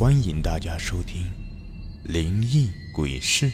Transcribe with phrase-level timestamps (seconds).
[0.00, 1.24] 欢迎大家收听
[2.10, 3.50] 《灵异鬼事》，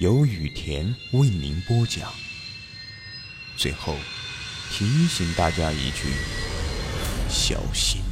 [0.00, 2.12] 由雨田为您播讲。
[3.56, 3.94] 最后
[4.72, 6.08] 提醒大家一句：
[7.28, 8.02] 小心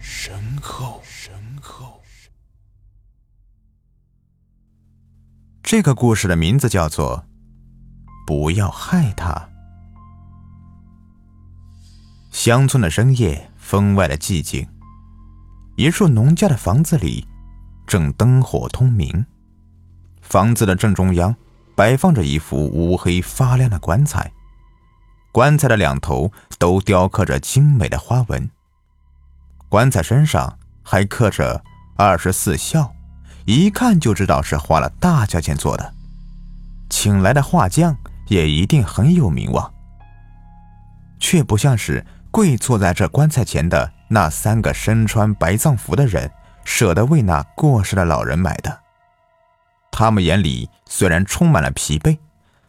[0.00, 1.00] 身后。
[1.04, 2.02] 身后。
[5.62, 7.24] 这个故事的名字叫做
[8.26, 9.32] 《不要害他》。
[12.32, 14.66] 乡村的深夜，分外的寂静。
[15.76, 17.26] 一处农家的房子里，
[17.86, 19.24] 正灯火通明。
[20.20, 21.34] 房子的正中央
[21.74, 24.30] 摆放着一副乌黑发亮的棺材，
[25.32, 28.50] 棺材的两头都雕刻着精美的花纹。
[29.68, 31.64] 棺材身上还刻着
[31.96, 32.94] “二十四孝”，
[33.46, 35.94] 一看就知道是花了大价钱做的。
[36.90, 37.96] 请来的画匠
[38.28, 39.72] 也一定很有名望，
[41.18, 43.92] 却不像是跪坐在这棺材前的。
[44.08, 46.30] 那三个身穿白葬服的人
[46.64, 48.80] 舍得为那过世的老人买的，
[49.90, 52.18] 他们眼里虽然充满了疲惫，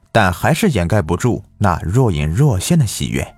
[0.09, 3.35] 但还是掩盖不住那若隐若现的喜悦。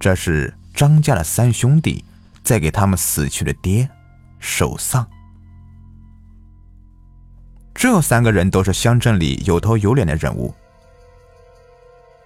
[0.00, 2.02] 这是张家的三兄弟
[2.42, 3.86] 在给他们死去的爹
[4.38, 5.06] 守丧。
[7.74, 10.54] 这三个人都是乡镇里有头有脸的人物，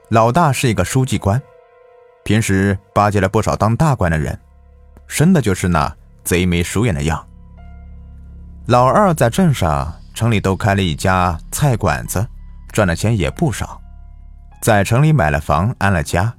[0.09, 1.43] 老大是一个书记官。
[2.31, 4.39] 平时巴结了不少当大官的人，
[5.09, 5.93] 生的就是那
[6.23, 7.27] 贼眉鼠眼的样。
[8.67, 12.25] 老二在镇上、城里都开了一家菜馆子，
[12.71, 13.83] 赚的钱也不少，
[14.63, 16.33] 在城里买了房、安了家，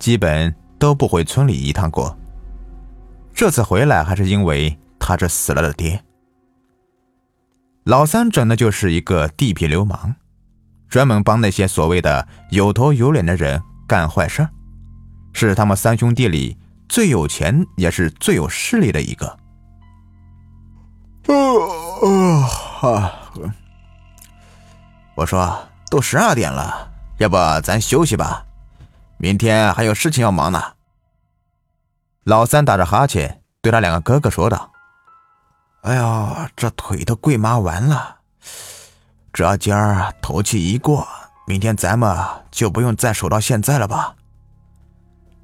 [0.00, 2.18] 基本都不回村里一趟过。
[3.32, 6.02] 这次回来还是因为他这死了的爹。
[7.84, 10.16] 老三整的就是一个地痞流氓，
[10.88, 14.50] 专门帮那些所谓的有头有脸的人干坏事儿。
[15.38, 16.58] 是他们三兄弟里
[16.88, 19.38] 最有钱也是最有势力的一个。
[25.14, 28.44] 我说，都十二点了，要不咱休息吧？
[29.16, 30.60] 明天还有事情要忙呢。
[32.24, 34.72] 老三打着哈欠，对他两个哥哥说道
[35.82, 38.16] ：“哎呀，这腿都跪麻完了，
[39.32, 41.06] 这今儿头气一过，
[41.46, 42.16] 明天咱们
[42.50, 44.16] 就不用再守到现在了吧？”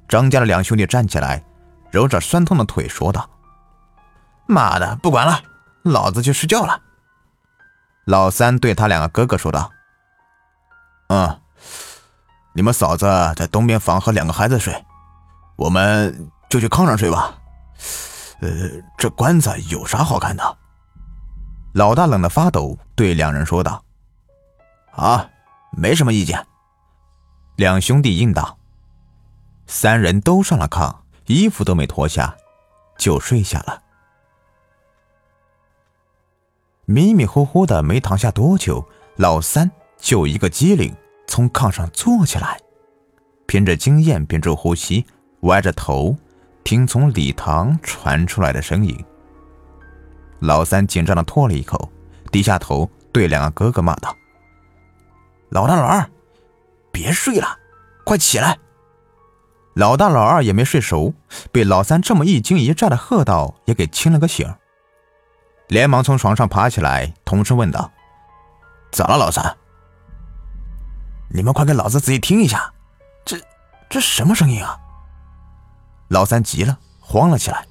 [0.07, 1.43] 张家的两兄弟站起来，
[1.91, 3.29] 揉着酸痛的腿，说道
[4.47, 5.41] ：“妈的，不管了，
[5.83, 6.81] 老子去睡觉了。”
[8.05, 9.71] 老三对他两个哥哥说道
[11.09, 11.41] ：“嗯，
[12.53, 13.05] 你们嫂子
[13.35, 14.85] 在东边房和两个孩子睡，
[15.55, 17.35] 我们就去炕上睡吧。
[18.41, 18.49] 呃，
[18.97, 20.57] 这棺材有啥好看的？”
[21.73, 23.83] 老大冷得发抖，对两人说道
[24.95, 25.27] ：“啊，
[25.71, 26.45] 没什么意见。”
[27.57, 28.57] 两兄弟应道。
[29.67, 30.95] 三人都上了炕，
[31.25, 32.35] 衣服都没脱下，
[32.97, 33.81] 就睡下了。
[36.85, 40.95] 迷迷糊糊的没躺下多久，老三就一个机灵，
[41.27, 42.59] 从炕上坐起来，
[43.47, 45.05] 凭着经验屏住呼吸，
[45.41, 46.15] 歪着头
[46.63, 49.03] 听从礼堂传出来的声音。
[50.39, 51.91] 老三紧张的唾了一口，
[52.31, 54.15] 低下头对两个哥哥骂道
[55.49, 56.07] ：“老大、老二，
[56.91, 57.57] 别睡了，
[58.03, 58.59] 快起来！”
[59.75, 61.13] 老大、老二也没睡熟，
[61.51, 64.55] 被老三这么一惊一乍的喝道，也给清了个醒，
[65.67, 67.91] 连忙从床上爬起来，同声问道
[68.89, 69.57] ：“咋了，老三？
[71.29, 72.73] 你们快给老子仔细听一下，
[73.25, 73.37] 这
[73.89, 74.79] 这什么声音啊？”
[76.07, 77.65] 老三急了，慌了起来。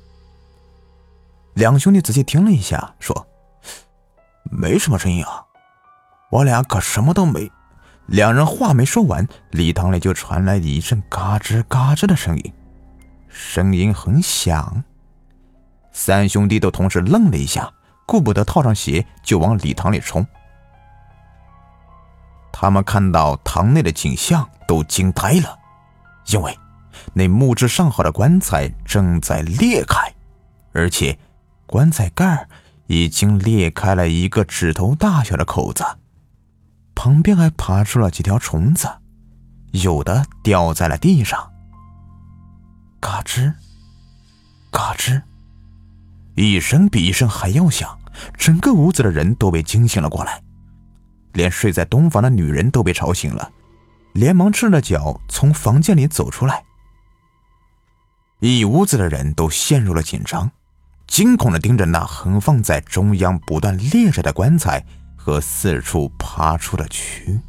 [1.55, 3.27] 两兄弟仔细听了一下，说
[4.53, 5.43] ：“没什么声音啊，
[6.31, 7.51] 我俩可什么都没。”
[8.07, 12.53] 两人话没说完，礼堂里就传来一阵嘎吱嘎吱的声音，
[13.29, 14.85] 声音很响。
[15.91, 17.73] 三兄弟都同时愣了一下，
[18.07, 20.27] 顾不得套上鞋，就往礼堂里冲。
[22.53, 25.59] 他们看到堂内的景象，都惊呆了，
[26.27, 26.57] 因为
[27.13, 30.13] 那木质上好的棺材正在裂开，
[30.73, 31.19] 而且
[31.67, 32.47] 棺材盖
[32.87, 35.85] 已经裂开了一个指头大小的口子。
[37.05, 38.89] 旁边还爬出了几条虫子，
[39.73, 41.53] 有的掉在了地上。
[42.99, 43.53] 嘎吱，
[44.71, 45.21] 嘎吱，
[46.35, 47.99] 一声比一声还要响，
[48.39, 50.43] 整个屋子的人都被惊醒了过来，
[51.35, 53.53] 连睡在东房的女人都被吵醒了，
[54.15, 56.65] 连忙赤着脚从房间里走出来。
[58.41, 60.51] 一屋子的人都陷入了紧张，
[61.07, 64.83] 惊恐的盯着那横放在中央、不断裂着的棺材。
[65.25, 67.41] 和四处爬出的蛆，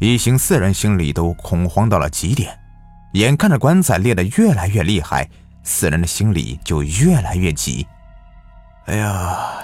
[0.00, 2.58] 一行四人心里都恐慌到了极点，
[3.12, 5.30] 眼看着棺材裂得越来越厉害，
[5.62, 7.86] 四人的心里就越来越急。
[8.86, 9.62] 哎呀，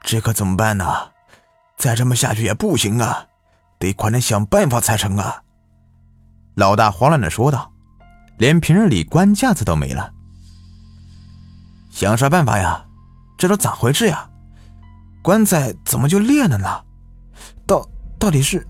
[0.00, 0.84] 这可怎么办呢？
[1.76, 3.26] 再这么下去也不行啊，
[3.78, 5.44] 得快点想办法才成啊！
[6.56, 7.70] 老大慌乱的说道
[8.36, 10.12] ：“连平日里官架子都没了，
[11.92, 12.84] 想啥办法呀？
[13.38, 14.28] 这都咋回事呀？
[15.22, 16.68] 棺材怎么就裂了呢？
[17.66, 17.88] 到
[18.18, 18.66] 到底是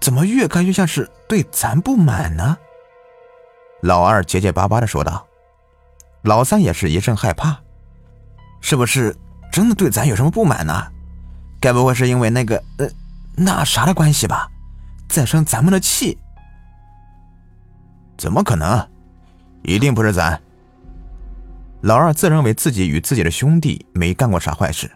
[0.00, 2.56] 怎么越看越像是对咱不满呢？”
[3.82, 5.26] 老二结结巴巴的说道
[6.22, 7.58] ：“老三也是一阵害怕，
[8.60, 9.16] 是不是
[9.50, 10.86] 真的对咱有什么不满呢？
[11.60, 12.88] 该不会是因为那个呃
[13.36, 14.48] 那啥的关系吧？
[15.08, 16.16] 在生咱们的气？
[18.16, 18.86] 怎么可能？
[19.62, 20.40] 一定不是咱。”
[21.82, 24.90] 老二自认为自己与自己的兄弟没干过啥坏事。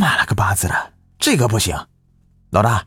[0.00, 1.76] 妈了个巴子的，这个不行！
[2.50, 2.84] 老大，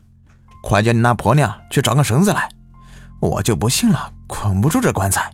[0.62, 2.48] 快叫你那婆娘去找个绳子来，
[3.20, 4.12] 我就不信了。
[4.26, 5.30] 捆不住这棺材。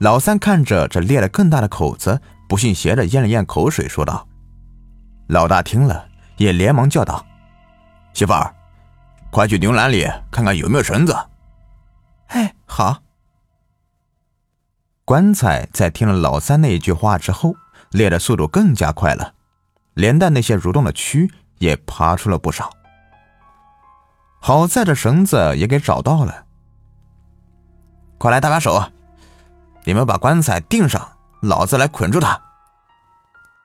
[0.00, 4.26] 老三看着这裂了更大的口子，不信邪的咽了咽口水，说道
[5.28, 6.08] ：“老大听了，
[6.38, 7.26] 也连忙叫道
[8.14, 8.54] ：‘媳妇儿，
[9.30, 11.14] 快去牛栏里看看有没有绳子。’
[12.28, 13.02] 哎，好。
[15.04, 17.56] 棺材在听了老三那一句话之后，
[17.90, 19.34] 裂的速度更加快了，
[19.94, 22.70] 连带那些蠕动的蛆也爬出了不少。
[24.40, 26.46] 好在这绳子也给找到了。”
[28.18, 28.92] 快来搭把手，
[29.84, 32.40] 你们把棺材钉上，老子来捆住他。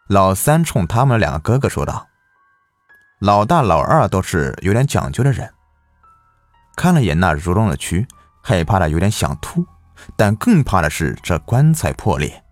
[0.07, 2.07] 老三冲他们两个哥哥说道
[3.19, 5.51] ：“老大、老二都是有点讲究的人，
[6.75, 8.07] 看了眼那蠕动的蛆，
[8.41, 9.65] 害怕的有点想吐，
[10.15, 12.43] 但更怕的是这棺材破裂，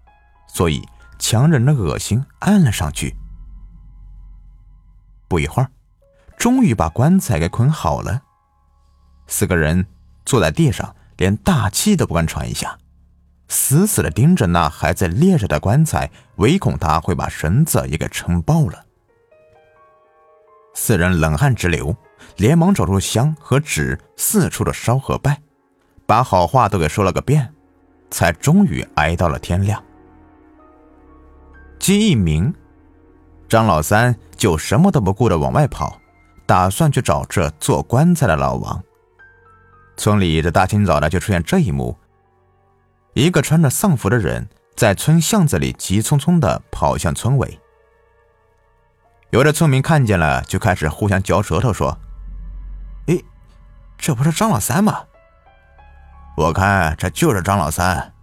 [0.48, 0.82] 所以
[1.20, 3.16] 强忍着恶心按了上去。
[5.34, 5.72] 不一会儿，
[6.38, 8.22] 终于把棺材给捆好了。
[9.26, 9.88] 四个人
[10.26, 12.76] 坐在地上。”连大气都不敢喘一下，
[13.48, 18.84] 死死的盯着那还在裂着的棺材，唯恐他会把绳子也给撑爆了。
[20.74, 21.96] 四人冷汗直流，
[22.38, 25.40] 连忙找出香和纸，四处的烧和拜，
[26.08, 27.54] 把好话都给说了个遍，
[28.10, 29.82] 才终于挨到了天亮。
[31.78, 32.52] 鸡一鸣，
[33.48, 35.98] 张老三就什么都不顾的往外跑，
[36.46, 38.84] 打算去找这做棺材的老王。
[39.96, 41.98] 村里这大清早的就出现这一幕：
[43.14, 44.46] 一个穿着丧服的人
[44.76, 47.58] 在村巷子里急匆匆的跑向村尾。
[49.30, 51.98] 有的村民看见了，就开始互相嚼舌头，说
[53.08, 53.18] ：“哎，
[53.98, 55.06] 这不是张老三吗？
[56.36, 58.14] 我看这就是张老三，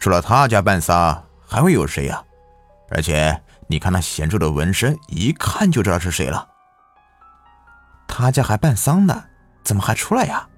[0.00, 2.24] 除了他家办丧，还会有谁呀？
[2.88, 3.38] 而且
[3.68, 6.48] 你看那显著的纹身，一看就知道是谁了。
[8.06, 9.24] 他家还办丧呢，
[9.64, 10.48] 怎么还出来呀？”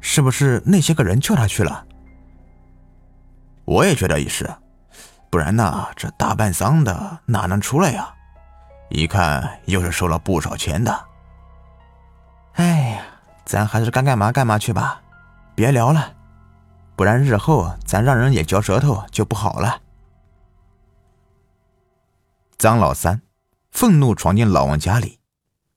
[0.00, 1.84] 是不是那些个人叫他去了？
[3.64, 4.48] 我也觉得也是，
[5.30, 8.08] 不然呢，这大办丧的哪能出来呀？
[8.90, 11.04] 一看又是收了不少钱的。
[12.52, 13.02] 哎呀，
[13.44, 15.00] 咱还是该干嘛干嘛去吧，
[15.56, 16.12] 别聊了，
[16.94, 19.80] 不然日后咱让人也嚼舌头就不好了。
[22.58, 23.20] 张老三
[23.70, 25.18] 愤怒闯进老王家里，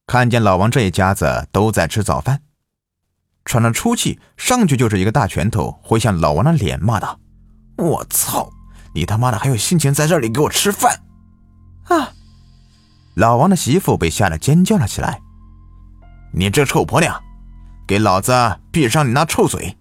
[0.07, 2.41] 看见老王这一家子都在吃早饭。
[3.43, 7.19] 喘着粗气，上去就是一个大拳头，挥向老王的脸，骂道
[7.77, 8.49] ：“我操！
[8.93, 11.01] 你他妈的还有心情在这里给我吃饭？”
[11.89, 12.13] 啊！
[13.15, 15.19] 老王的媳妇被吓得尖叫了起来
[16.31, 17.21] ：“你这臭婆娘，
[17.85, 18.31] 给老子
[18.71, 19.77] 闭上你那臭嘴！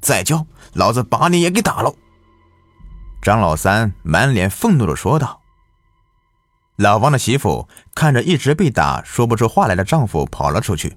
[0.00, 1.92] 再叫，老子把你也给打了！”
[3.20, 5.39] 张老三满脸愤怒的说道。
[6.80, 10.96] 老王的媳妇看着一直被打说不出话来的丈夫，跑了出去。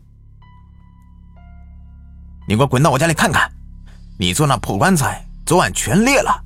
[2.47, 3.51] 你给我滚到我家里看看！
[4.17, 6.41] 你做那破棺材，昨晚全裂了。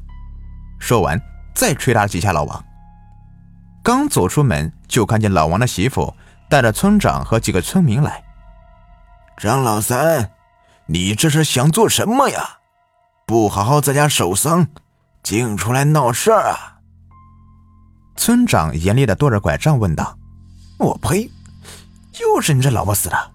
[0.80, 1.22] 说完，
[1.54, 2.66] 再捶打几下老王。
[3.84, 6.12] 刚走出门，就看见老王的媳妇
[6.50, 8.24] 带着村长和几个村民来。
[9.38, 10.32] 张老三，
[10.88, 12.58] 你这是想做什么呀？
[13.28, 14.68] 不好好在家守丧，
[15.22, 16.77] 竟出来闹事儿啊！
[18.18, 20.18] 村长严厉的跺着拐杖问道
[20.78, 21.32] ：“我呸！
[22.20, 23.32] 又是你这老不死的！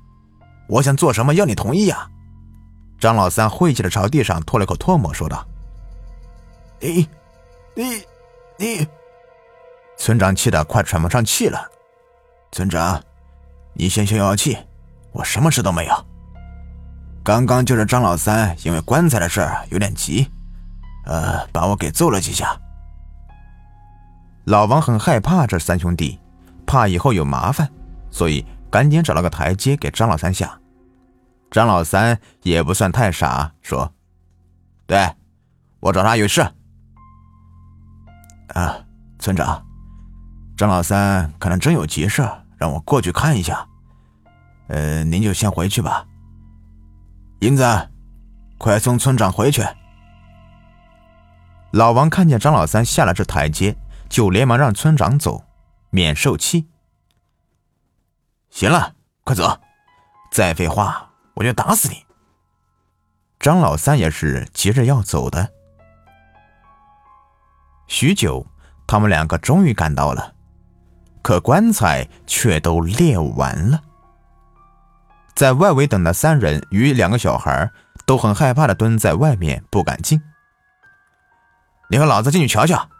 [0.68, 2.06] 我想做什么，要你同意呀？”
[3.00, 5.46] 张老三晦气的朝地上吐了口唾沫，说道
[6.80, 7.08] ：“你，
[7.74, 8.02] 你，
[8.58, 8.86] 你！”
[9.96, 11.64] 村长气得快喘不上气了。
[12.50, 13.00] 村长，
[13.72, 14.58] 你先消消气，
[15.12, 16.06] 我什么事都没有。
[17.24, 20.28] 刚刚就是张老三因为棺材的事有点急，
[21.06, 22.58] 呃，把我给揍了几下。
[24.44, 26.18] 老王很害怕这三兄弟，
[26.66, 27.70] 怕以后有麻烦，
[28.10, 30.58] 所以赶紧找了个台阶给张老三下。
[31.50, 33.92] 张老三也不算太傻，说
[34.86, 35.14] ：“对，
[35.80, 36.40] 我找他有事。
[38.54, 38.76] 啊，
[39.18, 39.64] 村长，
[40.56, 43.66] 张老三可能真有急事，让我过去看一下。
[44.68, 46.04] 呃，您就先回去吧。
[47.40, 47.64] 英子，
[48.58, 49.62] 快送村长回去。
[51.72, 53.76] 老王看见张老三下了这台阶，
[54.12, 55.46] 就连忙让村长走，
[55.88, 56.68] 免受气。
[58.50, 59.58] 行了，快走！
[60.30, 62.04] 再废话，我就打死你！
[63.40, 65.50] 张老三也是急着要走的。
[67.88, 68.46] 许久，
[68.86, 70.34] 他们两个终于赶到了，
[71.22, 73.82] 可棺材却都列完了。
[75.34, 77.72] 在外围等的三人与两个小孩
[78.04, 80.22] 都很害怕的蹲在外面，不敢进。
[81.88, 82.90] 你和老子进去瞧瞧。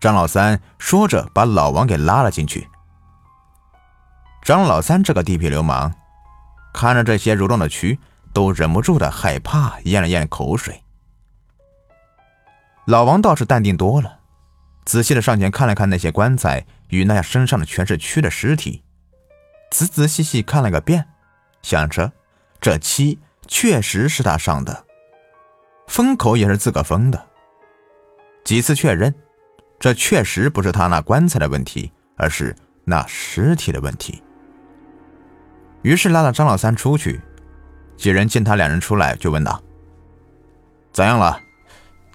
[0.00, 2.66] 张老三说着，把老王给拉了进去。
[4.42, 5.92] 张老三这个地痞流氓，
[6.72, 7.98] 看着这些蠕动的蛆，
[8.32, 10.82] 都忍不住的害怕，咽了咽口水。
[12.86, 14.20] 老王倒是淡定多了，
[14.86, 18.82] 仔细的上前看了看那些棺材与那身上的全是蛆的尸体，
[19.70, 21.06] 仔仔细细看了个遍，
[21.60, 22.10] 想着
[22.58, 24.86] 这漆确实是他上的，
[25.86, 27.28] 封口也是自个封的。
[28.42, 29.14] 几次确认，
[29.80, 34.22] 这确实不是他那棺材的问题，而是那尸体的问题。
[35.80, 37.18] 于是拉了张老三出去，
[37.96, 39.58] 几人见他两人出来，就问道
[40.92, 41.40] ：“咋样了？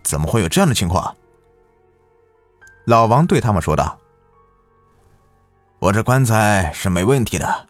[0.04, 1.16] 怎么会有这样的情况？”
[2.86, 4.00] 老王对他们说道
[5.80, 7.68] ：“我这棺材是没问题的。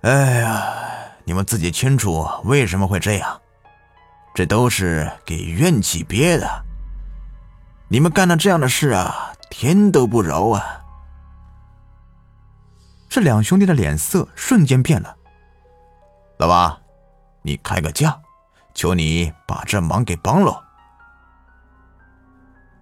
[0.00, 0.64] 哎呀，
[1.24, 3.38] 你们自己清楚为什么会这样，
[4.34, 6.64] 这都是给怨气憋的。
[7.90, 10.84] 你们干了这样的事啊，天都不饶啊！”
[13.08, 15.16] 这两兄弟的脸色瞬间变了。
[16.38, 16.78] 老王，
[17.42, 18.20] 你开个价，
[18.74, 20.62] 求你把这忙给帮了。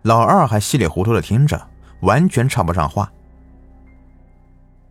[0.02, 1.68] 老二还稀里糊涂的听着，
[2.02, 3.10] 完全插不上话。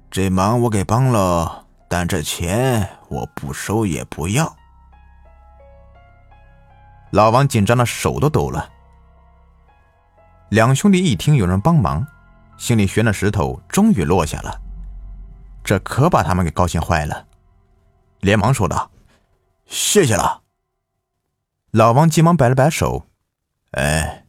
[0.09, 4.55] 这忙我给帮了，但这钱我不收也不要。
[7.11, 8.69] 老王紧张的手都抖了。
[10.49, 12.05] 两兄弟一听有人帮忙，
[12.57, 14.61] 心里悬的石头终于落下了。
[15.63, 17.25] 这可把他们给高兴坏了，
[18.19, 18.91] 连忙说道
[19.65, 20.43] ：“谢谢了。”
[21.71, 23.07] 老王急忙摆了摆手
[23.73, 24.27] ：“哎，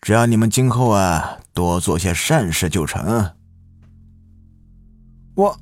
[0.00, 3.36] 只要你们今后啊多做些善事就成。”
[5.36, 5.56] 我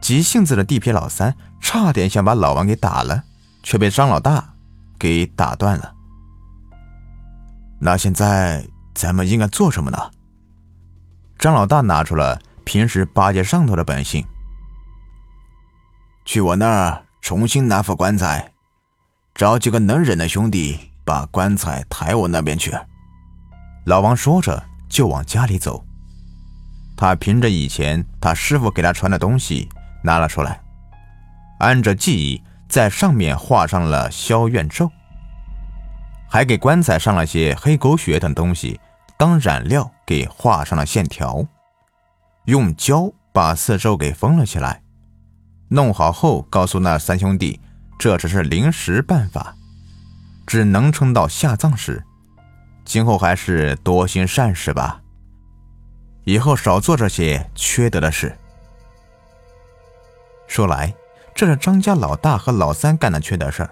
[0.00, 3.24] 急性子的地痞老三差点想把老王给打了，
[3.62, 4.54] 却被张老大
[4.98, 5.94] 给打断了。
[7.80, 10.10] 那现在咱们应该做什么呢？
[11.38, 12.40] 张老大拿出了。
[12.64, 14.22] 平时巴结上头的本性，
[16.26, 18.52] 去我那儿重新拿副棺材，
[19.34, 22.76] 找几个能忍的兄弟把棺材抬我那边去。
[23.86, 25.82] 老王说着就往家里走。
[26.94, 29.66] 他凭着以前他师傅给他传的东西
[30.04, 30.60] 拿了出来，
[31.60, 34.92] 按着记忆在上面画上了消怨咒，
[36.28, 38.78] 还给棺材上了些黑狗血等东西
[39.16, 41.44] 当染料，给画上了线条。
[42.44, 44.82] 用胶把四周给封了起来，
[45.68, 47.60] 弄好后告诉那三兄弟，
[47.98, 49.56] 这只是临时办法，
[50.46, 52.04] 只能撑到下葬时，
[52.84, 55.00] 今后还是多行善事吧，
[56.24, 58.36] 以后少做这些缺德的事。
[60.46, 60.94] 说来，
[61.34, 63.70] 这是张家老大和老三干的缺德事儿。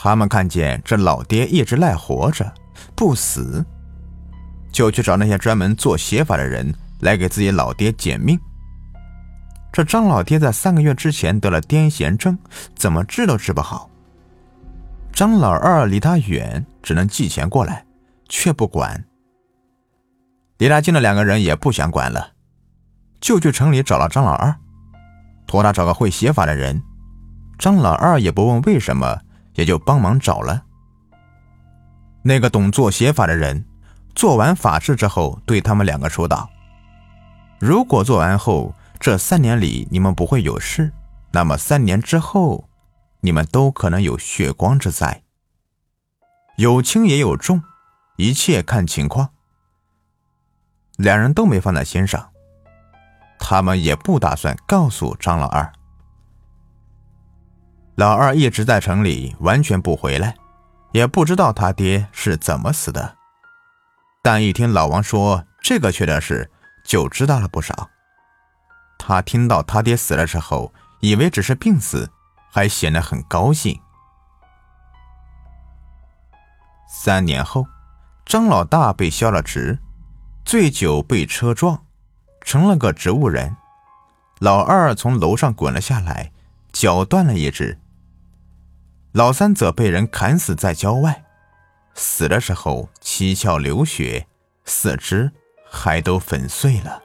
[0.00, 2.54] 他们看见这老爹一直赖活着
[2.94, 3.64] 不死，
[4.70, 6.72] 就去找那些专门做邪法的人。
[7.00, 8.36] 来给自己老爹捡命。
[9.72, 12.36] 这张老爹在三个月之前得了癫痫症，
[12.74, 13.88] 怎么治都治不好。
[15.12, 17.84] 张老二离他远，只能寄钱过来，
[18.28, 19.04] 却不管。
[20.56, 22.32] 离他近的两个人也不想管了，
[23.20, 24.52] 就去城里找了张老二，
[25.46, 26.82] 托他找个会写法的人。
[27.60, 29.20] 张老二也不问为什么，
[29.58, 30.62] 也就帮忙找了。
[32.22, 33.66] 那个懂做写法的人，
[34.14, 36.48] 做完法事之后，对他们两个说道。
[37.58, 40.92] 如果做完后这三年里你们不会有事，
[41.32, 42.68] 那么三年之后，
[43.20, 45.24] 你们都可能有血光之灾。
[46.56, 47.60] 有轻也有重，
[48.16, 49.30] 一切看情况。
[50.96, 52.30] 两人都没放在心上，
[53.40, 55.72] 他们也不打算告诉张老二。
[57.98, 60.34] 老二一直在城里，完全不回来，
[60.92, 63.16] 也不知道他爹是怎么死的。
[64.22, 66.50] 但一听老王说这个缺德事。
[66.88, 67.90] 就知道了不少。
[68.98, 72.10] 他听到他爹死了之后，以为只是病死，
[72.50, 73.78] 还显得很高兴。
[76.88, 77.66] 三年后，
[78.24, 79.78] 张老大被削了职，
[80.46, 81.84] 醉酒被车撞，
[82.40, 83.54] 成了个植物人。
[84.38, 86.32] 老二从楼上滚了下来，
[86.72, 87.78] 脚断了一只。
[89.18, 91.24] 老三则被人砍死在郊外，
[91.92, 94.28] 死的时候七窍流血，
[94.64, 95.32] 四肢
[95.68, 97.02] 还都粉碎了。